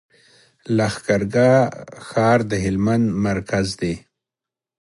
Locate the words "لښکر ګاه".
0.77-1.59